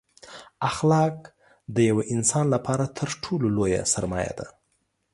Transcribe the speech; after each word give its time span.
اخلاق 0.69 1.17
دیوه 1.75 2.03
انسان 2.15 2.45
لپاره 2.55 2.85
تر 2.97 3.09
ټولو 3.23 3.47
لویه 3.55 3.83
سرمایه 3.93 4.33
ده 4.39 4.47